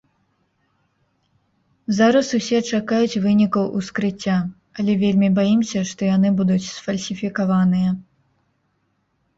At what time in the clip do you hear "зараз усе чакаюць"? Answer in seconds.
1.97-3.21